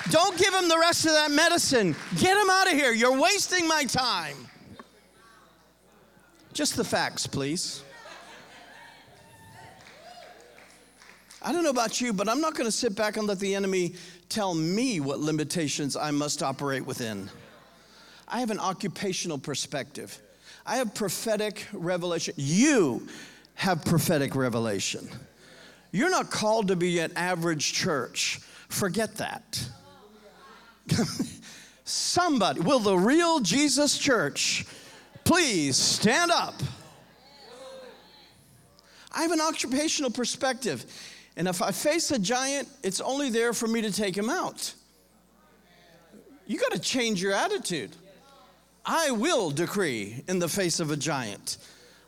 [0.10, 1.96] Don't give him the rest of that medicine.
[2.18, 2.94] Get him out of here.
[2.94, 4.38] You're wasting my time.
[6.58, 7.84] Just the facts, please.
[11.40, 13.54] I don't know about you, but I'm not going to sit back and let the
[13.54, 13.94] enemy
[14.28, 17.30] tell me what limitations I must operate within.
[18.28, 20.18] I have an occupational perspective.
[20.66, 22.34] I have prophetic revelation.
[22.38, 23.08] You
[23.54, 25.08] have prophetic revelation.
[25.92, 28.40] You're not called to be an average church.
[28.68, 29.64] Forget that.
[31.84, 34.66] Somebody, will the real Jesus church
[35.28, 36.56] please stand up?
[39.12, 40.86] I have an occupational perspective.
[41.36, 44.74] And if I face a giant, it's only there for me to take him out.
[46.46, 47.94] You got to change your attitude.
[48.86, 51.58] I will decree in the face of a giant.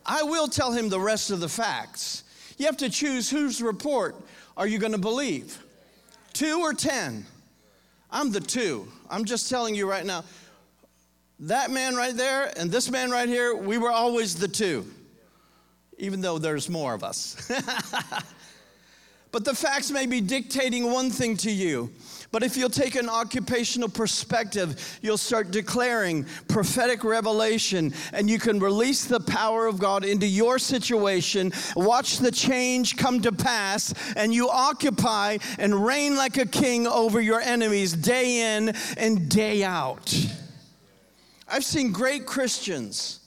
[0.06, 2.24] I will tell him the rest of the facts.
[2.58, 4.16] You have to choose whose report
[4.56, 5.62] are you going to believe?
[6.32, 7.26] Two or ten?
[8.12, 8.88] I'm the two.
[9.10, 10.24] I'm just telling you right now.
[11.42, 14.86] That man right there and this man right here, we were always the two,
[15.98, 17.50] even though there's more of us.
[19.32, 21.92] But the facts may be dictating one thing to you.
[22.32, 28.60] But if you'll take an occupational perspective, you'll start declaring prophetic revelation and you can
[28.60, 34.34] release the power of God into your situation, watch the change come to pass, and
[34.34, 40.16] you occupy and reign like a king over your enemies day in and day out.
[41.52, 43.18] I've seen great Christians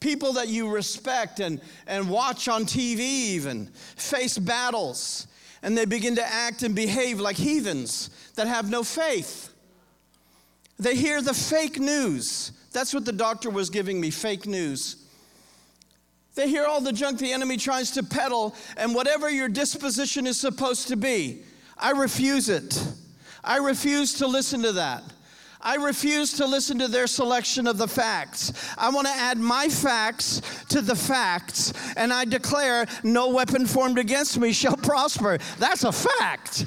[0.00, 5.26] people that you respect and, and watch on TV, even face battles
[5.62, 9.52] and they begin to act and behave like heathens that have no faith.
[10.78, 12.52] They hear the fake news.
[12.72, 14.96] That's what the doctor was giving me fake news.
[16.36, 20.38] They hear all the junk the enemy tries to peddle, and whatever your disposition is
[20.38, 21.42] supposed to be,
[21.76, 22.80] I refuse it.
[23.42, 25.02] I refuse to listen to that.
[25.60, 28.52] I refuse to listen to their selection of the facts.
[28.76, 33.98] I want to add my facts to the facts, and I declare no weapon formed
[33.98, 35.38] against me shall prosper.
[35.58, 36.66] That's a fact.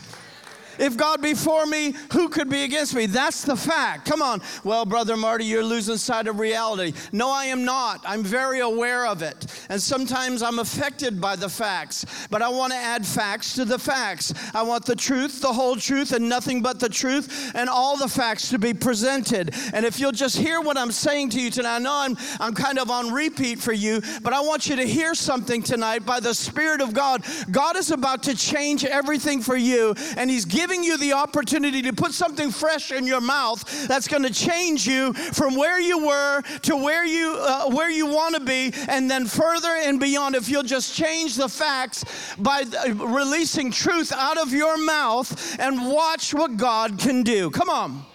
[0.80, 3.05] If God be for me, who could be against me?
[3.05, 4.05] That's the fact.
[4.05, 4.41] Come on.
[4.63, 6.93] Well, Brother Marty, you're losing sight of reality.
[7.11, 8.01] No, I am not.
[8.05, 9.45] I'm very aware of it.
[9.69, 13.80] And sometimes I'm affected by the facts, but I want to add facts to the
[13.80, 14.34] facts.
[14.53, 18.07] I want the truth, the whole truth, and nothing but the truth, and all the
[18.07, 19.53] facts to be presented.
[19.74, 22.53] And if you'll just hear what I'm saying to you tonight, I know I'm, I'm
[22.53, 26.19] kind of on repeat for you, but I want you to hear something tonight by
[26.19, 27.24] the Spirit of God.
[27.49, 31.82] God is about to change everything for you, and He's giving giving you the opportunity
[31.82, 36.05] to put something fresh in your mouth that's going to change you from where you
[36.05, 40.36] were to where you uh, where you want to be and then further and beyond
[40.36, 42.05] if you'll just change the facts
[42.38, 47.49] by uh, releasing truth out of your mouth and watch what God can do.
[47.49, 48.05] Come on.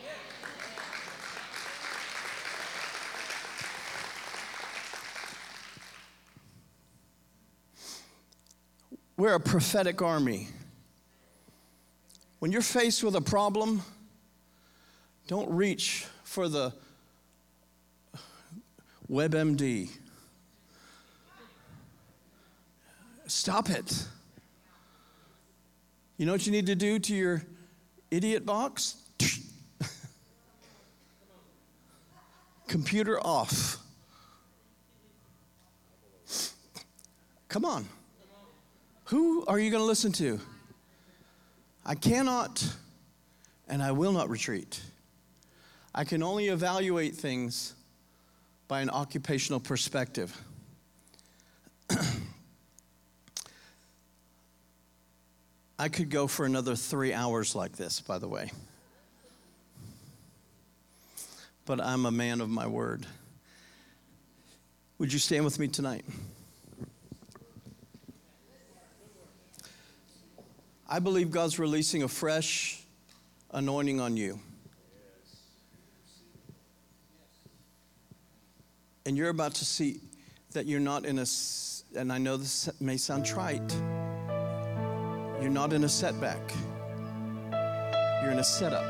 [9.16, 10.46] We're a prophetic army.
[12.46, 13.82] When you're faced with a problem,
[15.26, 16.72] don't reach for the
[19.10, 19.90] WebMD.
[23.26, 24.06] Stop it.
[26.18, 27.42] You know what you need to do to your
[28.12, 28.94] idiot box?
[32.68, 33.78] Computer off.
[37.48, 37.88] Come on.
[39.06, 40.38] Who are you going to listen to?
[41.88, 42.68] I cannot
[43.68, 44.82] and I will not retreat.
[45.94, 47.74] I can only evaluate things
[48.66, 50.36] by an occupational perspective.
[55.78, 58.50] I could go for another three hours like this, by the way.
[61.66, 63.06] But I'm a man of my word.
[64.98, 66.04] Would you stand with me tonight?
[70.88, 72.82] I believe God's releasing a fresh
[73.50, 74.38] anointing on you.
[79.04, 80.00] And you're about to see
[80.52, 81.26] that you're not in a,
[81.96, 83.74] and I know this may sound trite,
[85.40, 86.40] you're not in a setback.
[88.26, 88.84] You're in a setup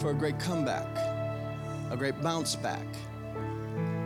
[0.00, 0.86] for a great comeback,
[1.90, 2.86] a great bounce back,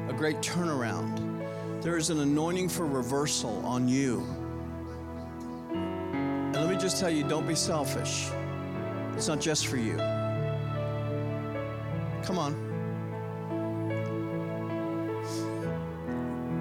[0.08, 1.40] a great turnaround.
[1.80, 4.41] There is an anointing for reversal on you.
[6.83, 8.28] Just tell you don't be selfish.
[9.14, 9.97] It's not just for you.
[12.24, 12.57] Come on.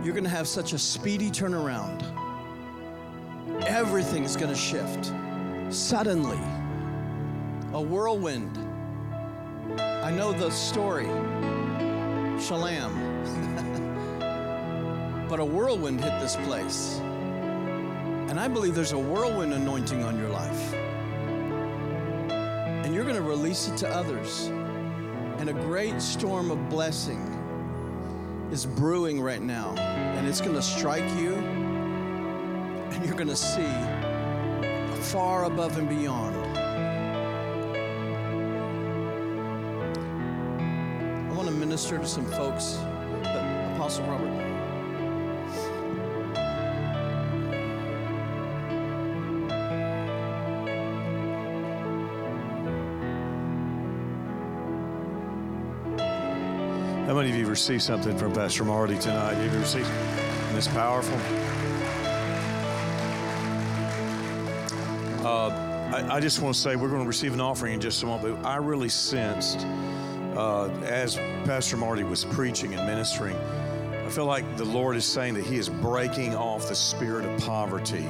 [0.05, 2.03] You're going to have such a speedy turnaround.
[3.65, 5.11] Everything is going to shift
[5.73, 6.37] suddenly.
[7.73, 8.59] A whirlwind.
[9.79, 11.07] I know the story.
[12.39, 12.93] Shalom.
[15.27, 17.01] but a whirlwind hit this place.
[18.31, 20.73] And I believe there's a whirlwind anointing on your life.
[22.31, 24.45] And you're going to release it to others.
[25.39, 27.19] And a great storm of blessing
[28.49, 29.75] is brewing right now.
[29.75, 31.33] And it's going to strike you.
[31.35, 33.67] And you're going to see
[35.11, 36.37] far above and beyond.
[41.29, 42.79] I want to minister to some folks.
[43.23, 44.70] But Apostle Robert.
[57.21, 59.35] Many of you received something from Pastor Marty tonight?
[59.35, 61.15] Have you received and it's powerful?
[65.23, 65.49] Uh,
[65.93, 68.07] I, I, just want to say we're going to receive an offering in just a
[68.07, 69.59] moment, but I really sensed
[70.35, 75.35] uh, as Pastor Marty was preaching and ministering, I feel like the Lord is saying
[75.35, 78.07] that He is breaking off the spirit of poverty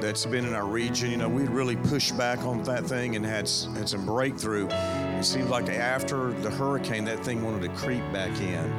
[0.00, 1.08] that's been in our region.
[1.08, 4.66] You know, we really pushed back on that thing and had, had some breakthrough.
[5.24, 8.70] It seemed like after the hurricane, that thing wanted to creep back in.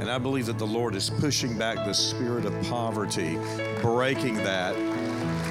[0.00, 3.38] And I believe that the Lord is pushing back the spirit of poverty,
[3.80, 4.74] breaking that.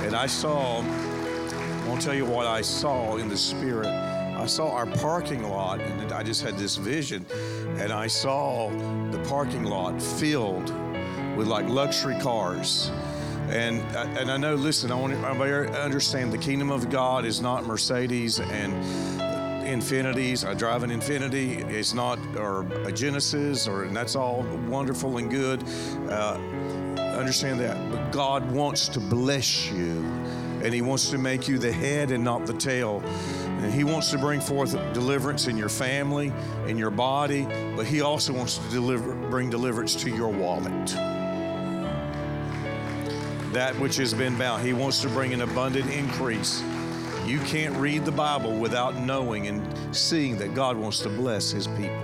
[0.03, 3.87] And I saw, I want to tell you what I saw in the spirit.
[3.87, 7.25] I saw our parking lot, and I just had this vision,
[7.77, 8.69] and I saw
[9.11, 10.73] the parking lot filled
[11.37, 12.91] with like luxury cars
[13.47, 14.55] and and I know.
[14.55, 18.73] Listen, I want to understand the kingdom of God is not Mercedes and
[19.63, 20.45] Infinitis.
[20.47, 21.69] I drive an Infiniti.
[21.69, 25.63] It's not or a Genesis, or and that's all wonderful and good.
[26.09, 26.37] Uh,
[27.17, 30.03] understand that, but God wants to bless you,
[30.63, 33.01] and He wants to make you the head and not the tail.
[33.03, 36.33] And He wants to bring forth deliverance in your family,
[36.67, 40.95] in your body, but He also wants to deliver, bring deliverance to your wallet
[43.53, 44.65] that which has been bound.
[44.65, 46.63] He wants to bring an abundant increase.
[47.25, 51.67] You can't read the Bible without knowing and seeing that God wants to bless His
[51.67, 52.01] people.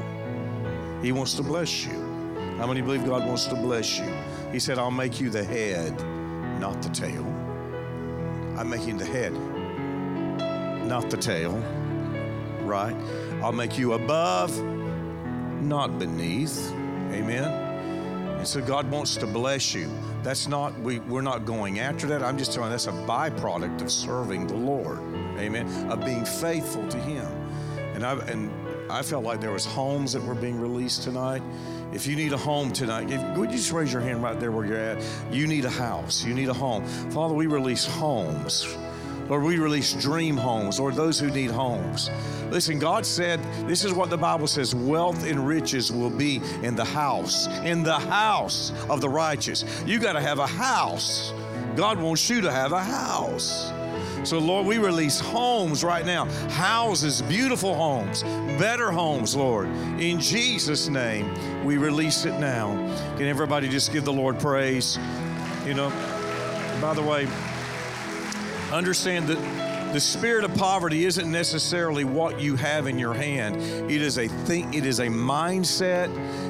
[1.01, 2.09] He wants to bless you.
[2.57, 4.13] How many believe God wants to bless you?
[4.51, 5.93] He said, I'll make you the head,
[6.59, 7.25] not the tail.
[8.57, 9.33] I'm making the head,
[10.85, 11.53] not the tail,
[12.63, 12.95] right?
[13.41, 14.57] I'll make you above,
[15.61, 16.71] not beneath.
[17.11, 17.68] Amen.
[18.39, 19.91] And so God wants to bless you.
[20.23, 22.23] That's not, we, we're not going after that.
[22.23, 24.99] I'm just telling you that's a byproduct of serving the Lord.
[25.37, 25.67] Amen.
[25.91, 27.27] Of being faithful to Him.
[27.93, 28.49] And I, and
[28.89, 31.43] I felt like there was homes that were being released tonight.
[31.91, 34.53] If you need a home tonight, if, would you just raise your hand right there
[34.53, 35.03] where you're at?
[35.31, 36.23] You need a house.
[36.23, 36.85] You need a home.
[37.11, 38.73] Father, we release homes.
[39.29, 42.09] Lord, we release dream homes, Lord, those who need homes.
[42.49, 46.75] Listen, God said, this is what the Bible says wealth and riches will be in
[46.75, 49.63] the house, in the house of the righteous.
[49.85, 51.31] You got to have a house.
[51.75, 53.71] God wants you to have a house.
[54.23, 58.23] So, Lord, we release homes right now houses, beautiful homes,
[58.57, 59.67] better homes, Lord.
[59.99, 62.73] In Jesus' name, we release it now.
[63.17, 64.97] Can everybody just give the Lord praise?
[65.65, 65.89] You know,
[66.81, 67.27] by the way,
[68.71, 73.55] understand that the spirit of poverty isn't necessarily what you have in your hand.
[73.89, 74.75] It is a think.
[74.75, 76.09] It is a mindset.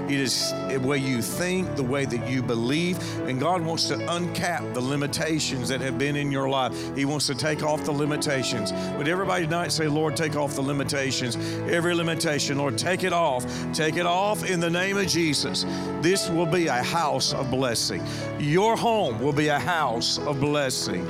[0.09, 2.97] It is the way you think, the way that you believe,
[3.28, 6.74] and God wants to uncap the limitations that have been in your life.
[6.97, 8.74] He wants to take off the limitations.
[8.97, 11.38] Would everybody tonight say, "Lord, take off the limitations,
[11.70, 15.65] every limitation, Lord, take it off, take it off in the name of Jesus."
[16.01, 18.03] This will be a house of blessing.
[18.39, 21.09] Your home will be a house of blessing.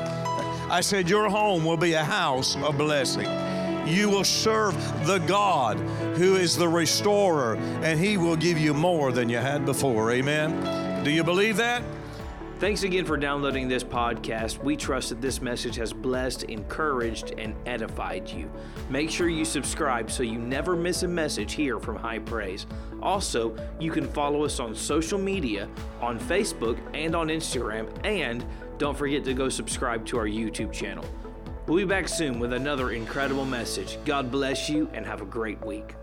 [0.69, 3.27] I said, Your home will be a house of blessing.
[3.87, 4.75] You will serve
[5.07, 5.79] the God
[6.15, 10.11] who is the restorer, and He will give you more than you had before.
[10.11, 11.03] Amen.
[11.03, 11.81] Do you believe that?
[12.59, 14.61] Thanks again for downloading this podcast.
[14.61, 18.51] We trust that this message has blessed, encouraged, and edified you.
[18.89, 22.67] Make sure you subscribe so you never miss a message here from High Praise.
[23.01, 25.69] Also, you can follow us on social media,
[26.01, 28.45] on Facebook, and on Instagram, and
[28.79, 31.05] don't forget to go subscribe to our YouTube channel.
[31.67, 33.99] We'll be back soon with another incredible message.
[34.05, 35.93] God bless you and have a great week.